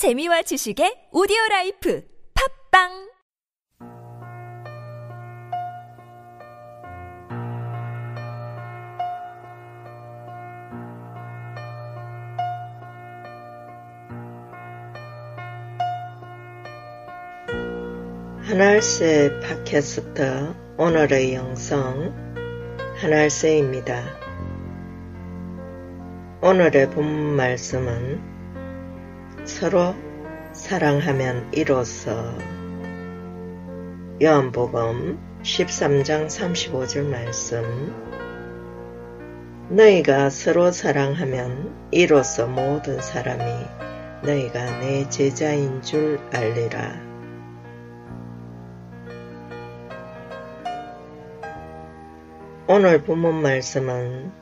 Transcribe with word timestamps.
재미와 0.00 0.40
지식의 0.40 1.12
오디오 1.12 1.36
라이프 1.50 2.02
팝빵 2.72 3.12
하날세 18.40 19.38
팟캐스트 19.42 20.54
오늘의 20.78 21.34
영성 21.34 22.14
하날세입니다. 22.96 24.02
오늘의 26.40 26.88
본 26.88 27.36
말씀은 27.36 28.39
서로 29.44 29.94
사랑하면 30.52 31.50
이로써 31.52 32.36
요한복음 34.22 35.18
13장 35.42 36.26
35절 36.26 37.06
말씀 37.08 37.64
너희가 39.70 40.30
서로 40.30 40.72
사랑하면 40.72 41.88
이로써 41.90 42.46
모든 42.46 43.00
사람이 43.00 43.44
너희가 44.24 44.80
내 44.80 45.08
제자인 45.08 45.80
줄 45.80 46.18
알리라. 46.32 47.10
오늘 52.66 53.02
본문 53.02 53.42
말씀은 53.42 54.32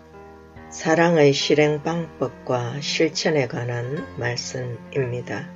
사랑의 0.71 1.33
실행 1.33 1.83
방법과 1.83 2.83
실천에 2.83 3.49
관한 3.49 4.07
말씀입니다. 4.19 5.49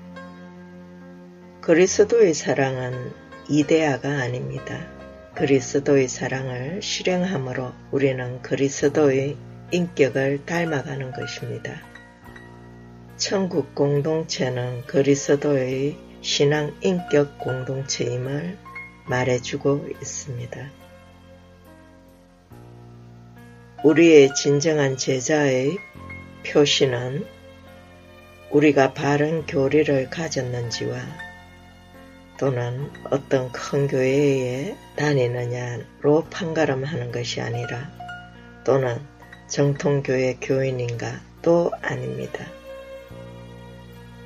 그리스도의 1.60 2.32
사랑은 2.32 3.12
이데아가 3.46 4.08
아닙니다. 4.08 4.88
그리스도의 5.34 6.08
사랑을 6.08 6.80
실행함으로 6.80 7.72
우리는 7.90 8.40
그리스도의 8.40 9.36
인격을 9.70 10.46
닮아가는 10.46 11.12
것입니다. 11.12 11.74
천국 13.18 13.74
공동체는 13.74 14.86
그리스도의 14.86 15.98
신앙 16.22 16.74
인격 16.80 17.38
공동체임을 17.38 18.56
말해주고 19.08 19.88
있습니다. 20.00 20.81
우리의 23.84 24.32
진정한 24.34 24.96
제자의 24.96 25.76
표시는 26.46 27.26
우리가 28.52 28.94
바른 28.94 29.44
교리를 29.46 30.08
가졌는지와 30.08 31.00
또는 32.38 32.90
어떤 33.10 33.50
큰 33.50 33.88
교회에 33.88 34.76
다니느냐로 34.94 36.26
판가름하는 36.30 37.10
것이 37.10 37.40
아니라 37.40 37.90
또는 38.64 39.00
정통교회 39.48 40.38
교인인가 40.40 41.20
도 41.42 41.72
아닙니다. 41.82 42.46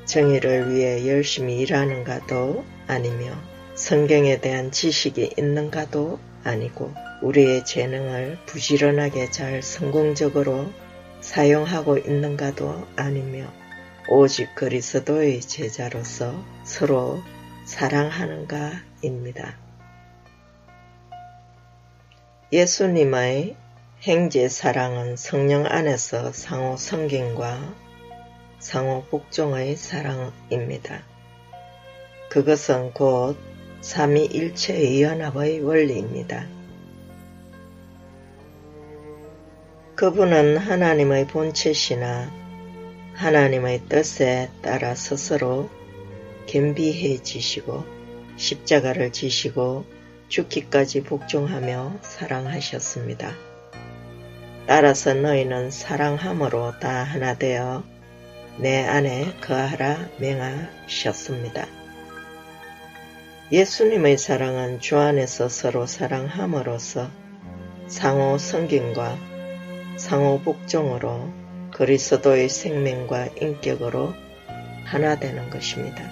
정의를 0.04 0.74
위해 0.74 1.08
열심히 1.08 1.60
일하는가도 1.60 2.62
아니며 2.86 3.55
성경에 3.76 4.40
대한 4.40 4.70
지식이 4.70 5.34
있는가도 5.36 6.18
아니고 6.44 6.94
우리의 7.20 7.66
재능을 7.66 8.38
부지런하게 8.46 9.30
잘 9.30 9.62
성공적으로 9.62 10.72
사용하고 11.20 11.98
있는가도 11.98 12.86
아니며 12.96 13.52
오직 14.08 14.54
그리스도의 14.54 15.42
제자로서 15.42 16.42
서로 16.64 17.20
사랑하는가입니다. 17.66 19.58
예수님의 22.50 23.56
행제 24.04 24.48
사랑은 24.48 25.16
성령 25.16 25.66
안에서 25.66 26.32
상호 26.32 26.78
성김과 26.78 27.74
상호 28.58 29.04
복종의 29.10 29.76
사랑입니다. 29.76 31.02
그것은 32.30 32.94
곧 32.94 33.36
삼위일체의 33.80 35.02
연합의 35.02 35.60
원리입니다. 35.60 36.46
그분은 39.94 40.58
하나님의 40.58 41.26
본체시나 41.28 42.30
하나님의 43.14 43.82
뜻에 43.88 44.50
따라 44.60 44.94
스스로 44.94 45.70
겸비해지시고 46.46 47.84
십자가를 48.36 49.12
지시고 49.12 49.86
죽기까지 50.28 51.02
복종하며 51.02 52.00
사랑하셨습니다. 52.02 53.32
따라서 54.66 55.14
너희는 55.14 55.70
사랑함으로 55.70 56.78
다 56.80 57.04
하나 57.04 57.38
되어 57.38 57.84
내 58.58 58.84
안에 58.84 59.36
거하라 59.40 60.08
명하셨습니다. 60.18 61.85
예수님의 63.52 64.18
사랑은 64.18 64.80
주 64.80 64.98
안에서 64.98 65.48
서로 65.48 65.86
사랑함으로써 65.86 67.08
상호 67.86 68.38
성김과 68.38 69.16
상호 69.96 70.40
복종으로 70.40 71.30
그리스도의 71.72 72.48
생명과 72.48 73.28
인격으로 73.40 74.14
하나 74.84 75.14
되는 75.20 75.48
것입니다. 75.48 76.02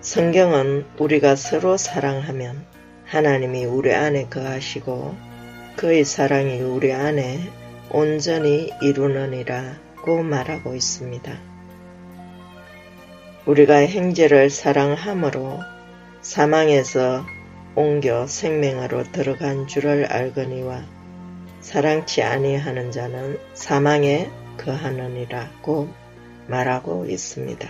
성경은 0.00 0.86
우리가 0.96 1.34
서로 1.34 1.76
사랑하면 1.76 2.64
하나님이 3.06 3.64
우리 3.64 3.92
안에 3.92 4.28
거하시고 4.28 5.16
그의 5.76 6.04
사랑이 6.04 6.60
우리 6.60 6.92
안에 6.92 7.50
온전히 7.90 8.70
이루느니라고 8.80 10.22
말하고 10.22 10.76
있습니다. 10.76 11.53
우리가 13.46 13.74
행제를 13.74 14.48
사랑함으로 14.48 15.60
사망에서 16.22 17.26
옮겨 17.74 18.26
생명으로 18.26 19.04
들어간 19.12 19.66
줄을 19.66 20.06
알거니와 20.06 20.82
사랑치 21.60 22.22
아니하는 22.22 22.90
자는 22.90 23.38
사망에 23.52 24.30
거하느니라고 24.56 25.88
말하고 26.46 27.04
있습니다. 27.06 27.68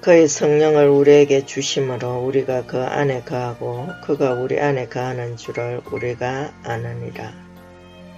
그의 0.00 0.28
성령을 0.28 0.88
우리에게 0.88 1.46
주심으로 1.46 2.24
우리가 2.26 2.66
그 2.66 2.78
안에 2.82 3.22
거하고 3.22 3.88
그가 4.04 4.34
우리 4.34 4.60
안에 4.60 4.86
거하는 4.86 5.36
줄을 5.36 5.80
우리가 5.90 6.52
아느니라. 6.62 7.32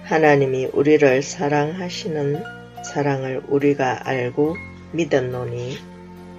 하나님이 0.03 0.65
우리를 0.73 1.23
사랑하시는 1.23 2.56
사랑을 2.83 3.43
우리가 3.47 4.07
알고 4.07 4.55
믿었노니 4.91 5.77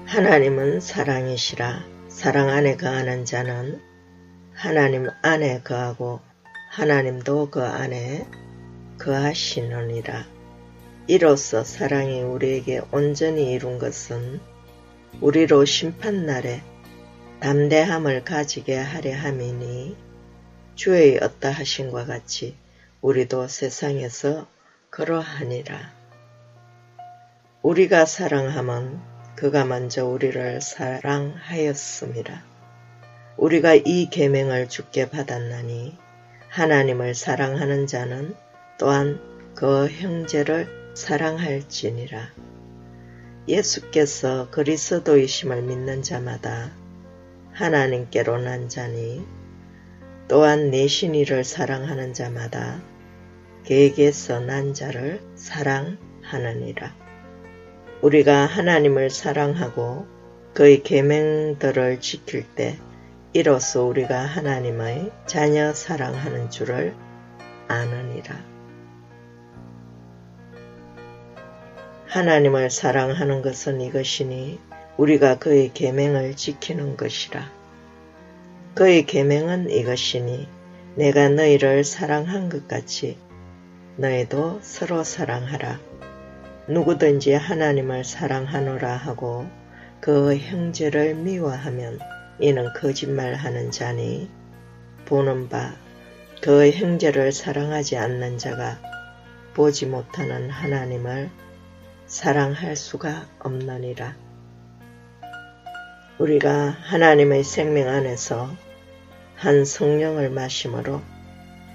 하나님은 0.06 0.80
사랑이시라. 0.80 1.84
사랑 2.08 2.48
안에 2.48 2.76
거하는 2.76 3.24
자는 3.24 3.80
하나님 4.54 5.08
안에 5.22 5.60
거하고 5.62 6.20
하나님도 6.70 7.50
그 7.50 7.62
안에 7.62 8.26
거하시느니라. 8.98 10.26
이로써 11.06 11.64
사랑이 11.64 12.22
우리에게 12.22 12.80
온전히 12.90 13.52
이룬 13.52 13.78
것은 13.78 14.40
우리로 15.20 15.64
심판날에 15.64 16.62
담대함을 17.40 18.24
가지게 18.24 18.76
하려 18.76 19.14
함이니 19.14 19.96
주의 20.74 21.18
어떠하신과 21.18 22.06
같이 22.06 22.56
우리도 23.00 23.48
세상에서 23.48 24.46
그러하니라. 24.90 25.97
우리가 27.60 28.04
사랑함은 28.04 29.00
그가 29.34 29.64
먼저 29.64 30.06
우리를 30.06 30.60
사랑하였습니다. 30.60 32.44
우리가 33.36 33.74
이 33.74 34.08
계명을 34.10 34.68
주께 34.68 35.10
받았나니 35.10 35.98
하나님을 36.50 37.16
사랑하는 37.16 37.88
자는 37.88 38.36
또한 38.78 39.20
그 39.56 39.88
형제를 39.88 40.68
사랑할지니라. 40.94 42.28
예수께서 43.48 44.50
그리스도이심을 44.50 45.62
믿는 45.62 46.04
자마다 46.04 46.70
하나님께로 47.54 48.38
난 48.38 48.68
자니 48.68 49.26
또한 50.28 50.70
내신이를 50.70 51.42
사랑하는 51.42 52.14
자마다 52.14 52.80
계획에서 53.64 54.38
난 54.38 54.74
자를 54.74 55.20
사랑하느니라. 55.34 57.07
우리가 58.00 58.46
하나님을 58.46 59.10
사랑하고 59.10 60.06
그의 60.54 60.84
계명들을 60.84 62.00
지킬 62.00 62.44
때 62.54 62.78
이로써 63.32 63.82
우리가 63.84 64.20
하나님의 64.20 65.10
자녀 65.26 65.72
사랑하는 65.72 66.48
줄을 66.48 66.94
아느니라. 67.66 68.36
하나님을 72.06 72.70
사랑하는 72.70 73.42
것은 73.42 73.80
이것이니 73.80 74.60
우리가 74.96 75.38
그의 75.38 75.72
계명을 75.74 76.36
지키는 76.36 76.96
것이라. 76.96 77.50
그의 78.74 79.06
계명은 79.06 79.70
이것이니 79.70 80.48
내가 80.94 81.28
너희를 81.28 81.82
사랑한 81.82 82.48
것 82.48 82.68
같이 82.68 83.18
너희도 83.96 84.60
서로 84.62 85.02
사랑하라. 85.02 85.80
누구든지 86.68 87.32
하나님을 87.32 88.04
사랑하노라 88.04 88.96
하고 88.96 89.46
그 90.00 90.36
형제를 90.36 91.14
미워하면 91.14 91.98
이는 92.40 92.72
거짓말하는 92.74 93.70
자니 93.70 94.30
보는 95.06 95.48
바 95.48 95.88
그 96.40 96.70
형제를 96.70 97.32
사랑하지 97.32 97.96
않는 97.96 98.38
자가 98.38 98.78
보지 99.54 99.86
못하는 99.86 100.50
하나님을 100.50 101.30
사랑할 102.06 102.76
수가 102.76 103.26
없느니라. 103.40 104.14
우리가 106.18 106.76
하나님의 106.80 107.42
생명 107.42 107.88
안에서 107.88 108.50
한 109.34 109.64
성령을 109.64 110.30
마심으로 110.30 111.00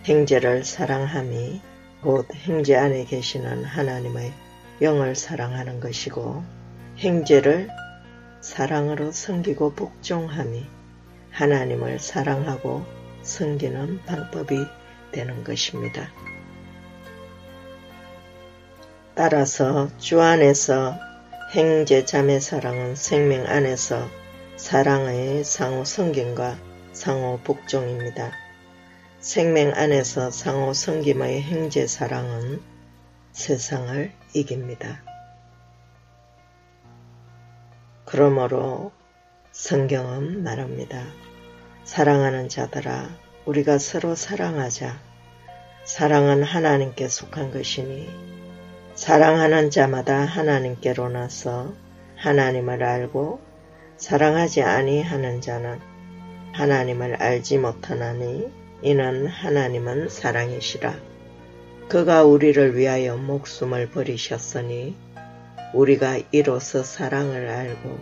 형제를 0.03 0.63
사랑함이 0.63 1.61
곧 2.01 2.27
형제 2.33 2.75
안에 2.75 3.03
계시는 3.05 3.65
하나님의 3.65 4.31
영을 4.83 5.15
사랑하는 5.15 5.79
것이고 5.79 6.43
형제를 6.97 7.69
사랑으로 8.41 9.13
섬기고 9.13 9.73
복종함이 9.75 10.65
하나님을 11.31 11.99
사랑하고 11.99 12.85
섬기는 13.21 14.01
방법이 14.05 14.57
되는 15.13 15.43
것입니다. 15.45 16.11
따라서 19.15 19.89
주 19.99 20.21
안에서 20.21 20.99
행제 21.53 22.03
자매 22.03 22.41
사랑은 22.41 22.95
생명 22.95 23.47
안에서 23.47 24.09
사랑의 24.57 25.45
상호 25.45 25.85
성김과 25.85 26.57
상호 26.91 27.39
복종입니다. 27.43 28.33
생명 29.19 29.71
안에서 29.75 30.29
상호 30.29 30.73
성김의 30.73 31.41
행제 31.41 31.87
사랑은 31.87 32.61
세상을 33.31 34.22
이깁니다. 34.33 35.03
그러므로 38.05 38.91
성경은 39.51 40.43
말합니다. 40.43 41.03
사랑하는 41.83 42.49
자들아 42.49 43.09
우리가 43.45 43.77
서로 43.77 44.15
사랑하자. 44.15 44.99
사랑은 45.83 46.43
하나님께 46.43 47.07
속한 47.07 47.51
것이니 47.51 48.09
사랑하는 48.95 49.69
자마다 49.69 50.21
하나님께로 50.25 51.09
나서 51.09 51.73
하나님을 52.15 52.83
알고 52.83 53.41
사랑하지 53.97 54.63
아니하는 54.63 55.41
자는 55.41 55.79
하나님을 56.53 57.21
알지 57.21 57.57
못하나니 57.57 58.47
이는 58.81 59.27
하나님은 59.27 60.09
사랑이시라. 60.09 61.12
그가 61.93 62.23
우리를 62.23 62.75
위하여 62.75 63.17
목숨을 63.17 63.91
버리셨으니 63.91 64.95
우리가 65.75 66.21
이로써 66.31 66.81
사랑을 66.81 67.47
알고 67.47 67.99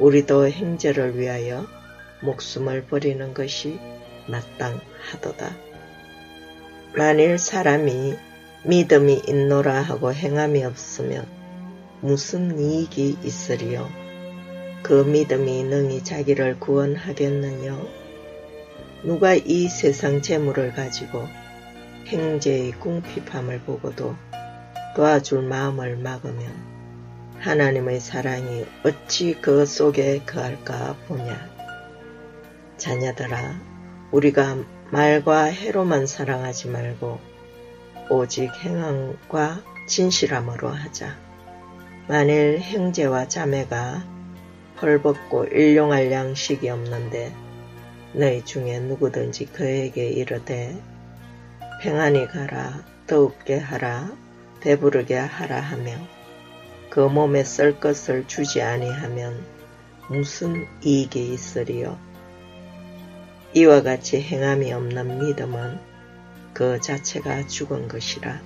우리도 0.00 0.48
행제를 0.48 1.16
위하여 1.16 1.64
목숨을 2.22 2.86
버리는 2.86 3.32
것이 3.32 3.78
마땅하도다. 4.26 5.56
만일 6.96 7.38
사람이 7.38 8.16
믿음이 8.64 9.22
있노라 9.28 9.80
하고 9.80 10.12
행함이 10.12 10.64
없으면 10.64 11.24
무슨 12.00 12.58
이익이 12.58 13.18
있으리요? 13.22 13.88
그 14.82 15.04
믿음이 15.04 15.62
능히 15.62 16.02
자기를 16.02 16.58
구원하겠느냐? 16.58 17.80
누가 19.04 19.34
이 19.34 19.68
세상 19.68 20.20
재물을 20.20 20.72
가지고 20.72 21.28
행제의 22.06 22.72
궁핍함을 22.72 23.60
보고도 23.60 24.14
도와줄 24.94 25.42
마음을 25.42 25.96
막으면 25.96 26.74
하나님의 27.38 28.00
사랑이 28.00 28.64
어찌 28.84 29.34
그 29.40 29.66
속에 29.66 30.20
거할까 30.24 30.96
보냐. 31.06 31.50
자녀들아, 32.76 33.60
우리가 34.12 34.56
말과 34.90 35.44
해로만 35.44 36.06
사랑하지 36.06 36.68
말고 36.68 37.18
오직 38.10 38.50
행함과 38.54 39.62
진실함으로 39.86 40.68
하자. 40.68 41.16
만일 42.06 42.60
형제와 42.60 43.28
자매가 43.28 44.04
헐벗고 44.80 45.46
일용할 45.46 46.12
양식이 46.12 46.68
없는데 46.68 47.32
너희 48.12 48.44
중에 48.44 48.78
누구든지 48.80 49.46
그에게 49.46 50.08
이르되 50.08 50.76
평안히 51.84 52.26
가라 52.26 52.82
더욱게 53.06 53.58
하라 53.58 54.10
배부르게 54.60 55.16
하라 55.16 55.60
하며 55.60 55.92
그 56.88 57.00
몸에 57.00 57.44
쓸 57.44 57.78
것을 57.78 58.26
주지 58.26 58.62
아니하면 58.62 59.44
무슨 60.08 60.66
이익이 60.82 61.34
있으리요. 61.34 61.98
이와 63.52 63.82
같이 63.82 64.18
행함이 64.18 64.72
없는 64.72 65.26
믿음은 65.26 65.78
그 66.54 66.80
자체가 66.80 67.48
죽은 67.48 67.88
것이라. 67.88 68.40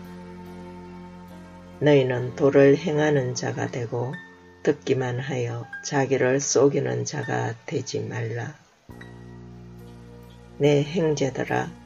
너희는 1.79 2.34
도를 2.34 2.76
행하는 2.76 3.37
자가 3.37 3.69
되고 3.69 4.14
듣기만 4.64 5.20
하여 5.20 5.64
자기를 5.84 6.41
속이는 6.41 7.05
자가 7.05 7.55
되지 7.67 8.00
말라. 8.00 8.56
내 10.56 10.82
행제들아, 10.82 11.77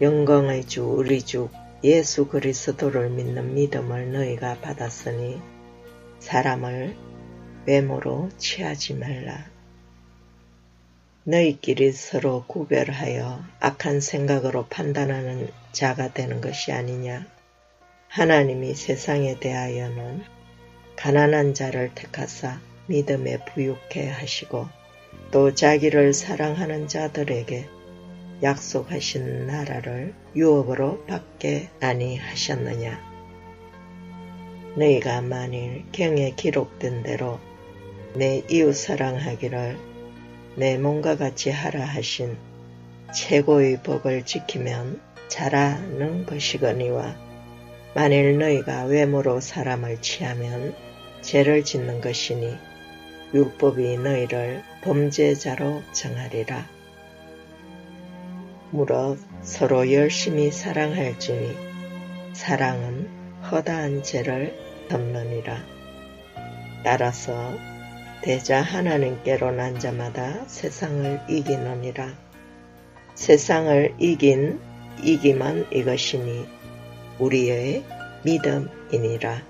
영광의 0.00 0.66
주 0.66 0.82
우리 0.82 1.22
주 1.22 1.48
예수 1.84 2.26
그리스도를 2.26 3.10
믿는 3.10 3.54
믿음을 3.54 4.10
너희가 4.10 4.60
받았으니 4.60 5.40
사람을 6.18 6.96
외모로 7.64 8.28
취하지 8.36 8.94
말라. 8.94 9.46
너희끼리 11.22 11.92
서로 11.92 12.44
구별하여 12.48 13.44
악한 13.60 14.00
생각으로 14.00 14.66
판단하는 14.66 15.48
자가 15.70 16.12
되는 16.12 16.40
것이 16.40 16.72
아니냐. 16.72 17.26
하나님이 18.08 18.74
세상에 18.74 19.38
대하여는 19.38 20.24
가난한 20.96 21.54
자를 21.54 21.92
택하사 21.94 22.58
믿음에 22.88 23.44
부유케 23.44 24.08
하시고 24.08 24.66
또 25.30 25.54
자기를 25.54 26.14
사랑하는 26.14 26.88
자들에게 26.88 27.68
약속하신 28.42 29.46
나라를 29.46 30.14
유업으로 30.34 31.04
받게 31.06 31.70
아니하셨느냐. 31.80 33.00
너희가 34.76 35.20
만일 35.20 35.84
경에 35.92 36.34
기록된 36.36 37.04
대로 37.04 37.38
내 38.14 38.42
이웃 38.50 38.72
사랑하기를 38.74 39.78
내 40.56 40.78
몸과 40.78 41.16
같이 41.16 41.50
하라 41.50 41.84
하신 41.84 42.36
최고의 43.14 43.82
법을 43.82 44.24
지키면 44.24 45.00
잘하는 45.28 46.26
것이거니와 46.26 47.16
만일 47.94 48.38
너희가 48.38 48.84
외모로 48.84 49.40
사람을 49.40 50.00
취하면 50.00 50.74
죄를 51.22 51.64
짓는 51.64 52.00
것이니 52.00 52.56
율법이 53.32 53.98
너희를 53.98 54.62
범죄자로 54.82 55.82
정하리라. 55.92 56.68
무릇 58.74 59.20
서로 59.42 59.92
열심히 59.92 60.50
사랑할지니 60.50 61.56
사랑은 62.32 63.08
허다한 63.48 64.02
죄를 64.02 64.52
덮느니라. 64.88 65.62
따라서 66.82 67.54
대자 68.20 68.60
하나님께로 68.60 69.52
난 69.52 69.78
자마다 69.78 70.44
세상을 70.48 71.20
이기느니라. 71.28 72.18
세상을 73.14 73.94
이긴 74.00 74.58
이기만 75.04 75.68
이것이니 75.72 76.44
우리의 77.20 77.84
믿음이니라. 78.24 79.40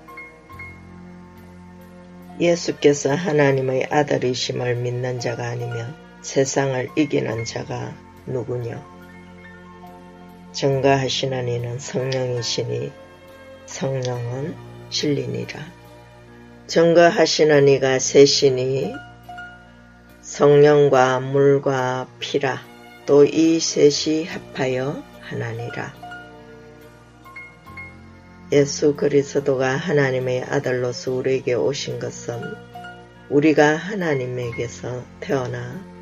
예수께서 2.39 3.15
하나님의 3.15 3.87
아들이심을 3.89 4.75
믿는 4.75 5.19
자가 5.19 5.47
아니면 5.47 5.95
세상을 6.21 6.89
이기는 6.95 7.43
자가 7.45 7.91
누구냐? 8.27 8.94
증가하시는 10.55 11.49
이는 11.49 11.79
성령이시니 11.79 12.89
성령은 13.65 14.55
진리니라. 14.89 15.59
증거하시는 16.67 17.67
이가 17.67 17.99
셋이니 17.99 18.93
성령과 20.21 21.19
물과 21.19 22.07
피라 22.19 22.61
또 23.05 23.25
이 23.25 23.59
셋이 23.59 24.27
합하여 24.27 25.03
하나니라. 25.19 25.93
예수 28.53 28.95
그리스도가 28.95 29.75
하나님의 29.75 30.45
아들로서 30.45 31.11
우리에게 31.11 31.53
오신 31.55 31.99
것은 31.99 32.41
우리가 33.29 33.75
하나님에게서 33.75 35.03
태어나 35.19 35.94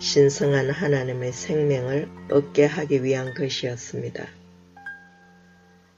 신성한 0.00 0.70
하나님의 0.70 1.30
생명을 1.30 2.08
얻게 2.30 2.64
하기 2.64 3.04
위한 3.04 3.34
것이었습니다. 3.34 4.24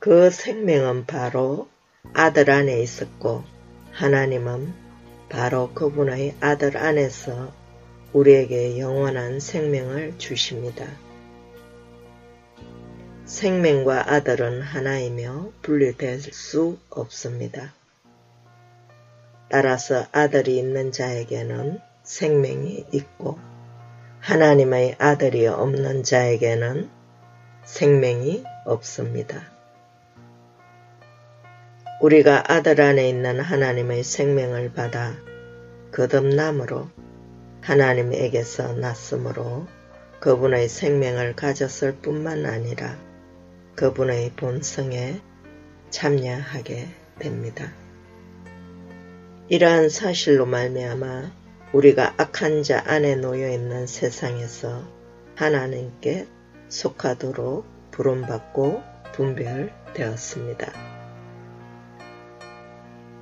그 0.01 0.29
생명은 0.29 1.07
바로 1.07 1.69
아들 2.13 2.51
안에 2.51 2.83
있었고 2.83 3.45
하나님은 3.93 4.75
바로 5.29 5.73
그분의 5.73 6.35
아들 6.41 6.77
안에서 6.77 7.55
우리에게 8.13 8.81
영원한 8.81 9.39
생명을 9.39 10.19
주십니다. 10.19 10.85
생명과 13.25 14.13
아들은 14.13 14.63
하나이며 14.63 15.53
분리될 15.63 16.21
수 16.21 16.77
없습니다. 16.91 17.73
따라서 19.49 20.09
아들이 20.11 20.59
있는 20.59 20.91
자에게는 20.91 21.79
생명이 22.03 22.87
있고 22.93 23.52
하나님의 24.23 24.95
아들이 25.01 25.49
없는 25.49 26.05
자에게는 26.05 26.89
생명이 27.65 28.45
없습니다. 28.65 29.43
우리가 32.01 32.45
아들 32.47 32.81
안에 32.81 33.09
있는 33.09 33.41
하나님의 33.41 34.05
생명을 34.05 34.75
받아 34.75 35.17
거듭남으로 35.91 36.89
하나님에게서 37.63 38.75
났으므로 38.75 39.67
그분의 40.21 40.69
생명을 40.69 41.35
가졌을 41.35 41.97
뿐만 41.97 42.47
아니라 42.47 42.97
그분의 43.75 44.35
본성에 44.37 45.21
참여하게 45.91 46.87
됩니다. 47.19 47.73
이러한 49.49 49.89
사실로 49.89 50.47
말미암아 50.47 51.42
우리가 51.73 52.13
악한 52.19 52.63
자 52.65 52.83
안에 52.87 53.15
놓여 53.15 53.49
있는 53.51 53.87
세상에서 53.87 54.83
하나님께 55.37 56.27
속하도록 56.69 57.65
부름받고 57.91 58.83
분별되었습니다. 59.15 60.71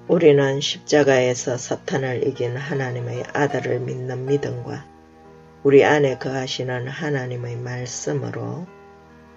우리는 0.08 0.60
십자가에서 0.60 1.56
사탄을 1.56 2.26
이긴 2.26 2.56
하나님의 2.56 3.22
아들을 3.32 3.78
믿는 3.78 4.26
믿음과 4.26 4.84
우리 5.62 5.84
안에 5.84 6.18
거하시는 6.18 6.88
하나님의 6.88 7.56
말씀으로 7.56 8.66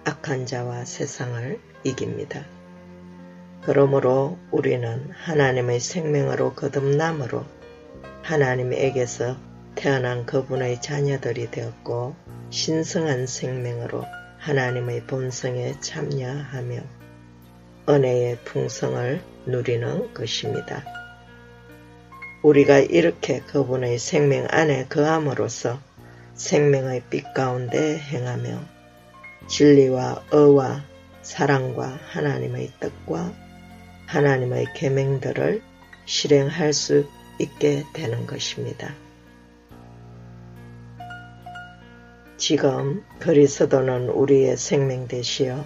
악한 0.04 0.46
자와 0.46 0.84
세상을 0.84 1.60
이깁니다. 1.84 2.44
그러므로 3.62 4.38
우리는 4.50 5.08
하나님의 5.12 5.78
생명으로 5.78 6.54
거듭남으로 6.54 7.44
하나님에게서 8.24 9.36
태어난 9.74 10.24
그분의 10.24 10.80
자녀들이 10.80 11.50
되었고 11.50 12.16
신성한 12.48 13.26
생명으로 13.26 14.06
하나님의 14.38 15.02
본성에 15.02 15.74
참여하며 15.80 16.80
은혜의 17.86 18.38
풍성을 18.44 19.20
누리는 19.44 20.14
것입니다. 20.14 20.84
우리가 22.42 22.78
이렇게 22.78 23.40
그분의 23.40 23.98
생명 23.98 24.46
안에 24.50 24.86
거함으로써 24.88 25.78
생명의 26.32 27.02
빛 27.10 27.34
가운데 27.34 27.98
행하며 27.98 28.58
진리와 29.48 30.24
의와 30.32 30.82
사랑과 31.20 31.98
하나님의 32.08 32.72
뜻과 32.80 33.34
하나님의 34.06 34.66
계명들을 34.74 35.62
실행할 36.06 36.72
수 36.72 37.06
있게 37.38 37.84
되는 37.92 38.26
것입니다. 38.26 38.94
지금 42.36 43.04
그리스도는 43.20 44.08
우리의 44.08 44.56
생명 44.56 45.08
되시어 45.08 45.64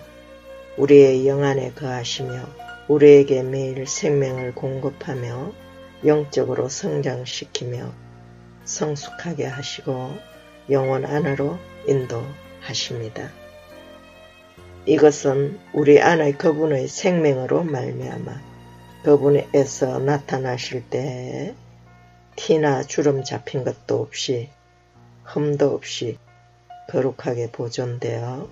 우리의 0.77 1.27
영 1.27 1.43
안에 1.43 1.73
거하시며 1.73 2.69
우리에게 2.89 3.43
매일 3.43 3.87
생명을 3.87 4.55
공급하며 4.55 5.53
영적으로 6.07 6.69
성장시키며 6.69 7.93
성숙하게 8.65 9.47
하시고 9.47 10.15
영원 10.71 11.05
안으로 11.05 11.59
인도하십니다. 11.87 13.31
이것은 14.87 15.59
우리 15.73 16.01
안의 16.01 16.39
그분의 16.39 16.89
생명으로 16.89 17.65
말미암아 17.65 18.48
그분에서 19.03 19.99
나타나실 20.01 20.89
때 20.91 21.55
티나 22.37 22.83
주름 22.83 23.25
잡힌 23.25 23.65
것도 23.65 24.01
없이 24.01 24.49
흠도 25.25 25.75
없이 25.75 26.19
거룩하게 26.91 27.51
보존되어 27.51 28.49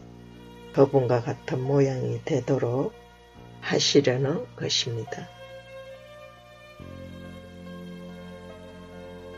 그분과 0.75 1.23
같은 1.23 1.61
모양이 1.63 2.21
되도록 2.25 2.93
하시려는 3.61 4.45
것입니다. 4.57 5.29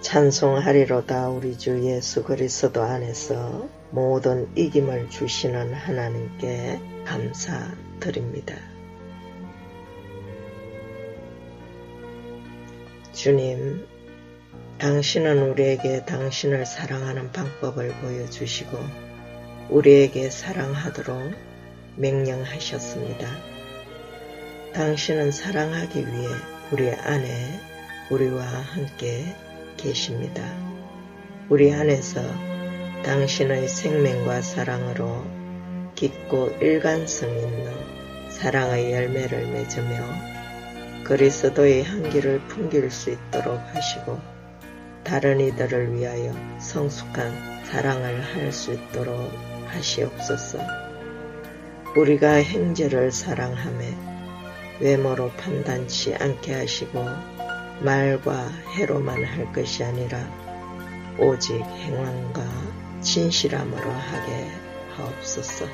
찬송하리로다 0.00 1.28
우리 1.28 1.58
주 1.58 1.84
예수 1.84 2.24
그리스도 2.24 2.82
안에서 2.82 3.68
모든 3.90 4.48
이김을 4.56 5.10
주시는 5.10 5.74
하나님께 5.74 6.80
감사드립니다. 7.04 8.77
주님, 13.18 13.84
당신은 14.78 15.50
우리에게 15.50 16.04
당신을 16.04 16.64
사랑하는 16.64 17.32
방법을 17.32 17.88
보여주시고 18.00 18.78
우리에게 19.70 20.30
사랑하도록 20.30 21.32
명령하셨습니다. 21.96 23.26
당신은 24.72 25.32
사랑하기 25.32 25.98
위해 25.98 26.28
우리 26.70 26.90
안에 26.90 27.60
우리와 28.08 28.40
함께 28.44 29.34
계십니다. 29.76 30.40
우리 31.48 31.72
안에서 31.72 32.22
당신의 33.02 33.66
생명과 33.66 34.42
사랑으로 34.42 35.24
깊고 35.96 36.56
일관성 36.60 37.36
있는 37.36 38.30
사랑의 38.30 38.92
열매를 38.92 39.48
맺으며 39.48 40.37
그리스도의 41.08 41.84
향기를 41.84 42.40
풍길 42.48 42.90
수 42.90 43.08
있도록 43.10 43.58
하시고 43.74 44.20
다른 45.04 45.40
이들을 45.40 45.94
위하여 45.94 46.34
성숙한 46.58 47.64
사랑을 47.64 48.22
할 48.22 48.52
수 48.52 48.74
있도록 48.74 49.32
하시옵소서. 49.68 50.58
우리가 51.96 52.32
행제를 52.32 53.10
사랑함에 53.10 53.96
외모로 54.80 55.30
판단치 55.38 56.14
않게 56.14 56.52
하시고 56.52 57.02
말과 57.80 58.48
해로만 58.76 59.24
할 59.24 59.50
것이 59.54 59.82
아니라 59.84 60.18
오직 61.18 61.54
행함과 61.54 62.42
진실함으로 63.00 63.90
하게 63.90 64.46
하옵소서. 64.94 65.64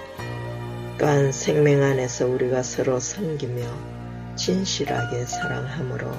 또한 0.96 1.32
생명 1.32 1.82
안에서 1.82 2.28
우리가 2.28 2.62
서로 2.62 3.00
섬기며 3.00 3.93
진실하게 4.36 5.26
사랑함으로 5.26 6.10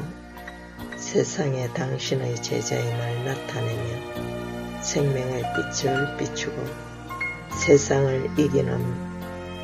세상에 0.98 1.68
당신의 1.74 2.36
제자임을 2.36 3.26
나타내며 3.26 4.82
생명의 4.82 5.44
빛을 5.54 6.18
비추고 6.18 6.56
세상을 7.60 8.40
이기는 8.40 9.16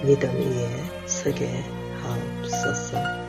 믿음 0.05 0.29
위에 0.31 1.08
서게 1.08 1.63
하옵소서. 2.01 3.20